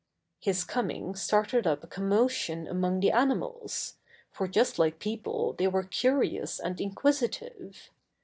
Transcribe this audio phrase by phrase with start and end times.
[0.39, 3.97] His coming started up a commotion among the animals,
[4.31, 7.89] for just like people they were 68 Buster the Bear curious and inquisitive.